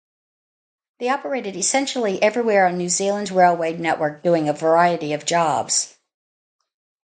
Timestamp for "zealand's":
2.89-3.29